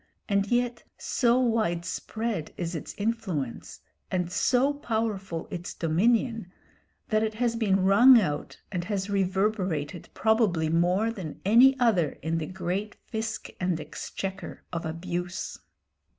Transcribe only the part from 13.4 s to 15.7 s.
and exchequer" of abuse.